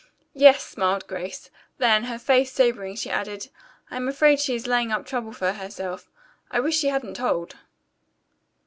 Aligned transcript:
"Yes," 0.33 0.65
smiled 0.67 1.05
Grace. 1.05 1.51
Then, 1.77 2.05
her 2.05 2.17
face 2.17 2.51
sobering, 2.51 2.95
she 2.95 3.11
added, 3.11 3.49
"I 3.91 3.97
am 3.97 4.07
afraid 4.07 4.39
she 4.39 4.55
is 4.55 4.65
laying 4.65 4.91
up 4.91 5.05
trouble 5.05 5.31
for 5.31 5.51
herself. 5.51 6.09
I 6.49 6.59
wish 6.59 6.79
she 6.79 6.87
hadn't 6.87 7.17
told." 7.17 7.53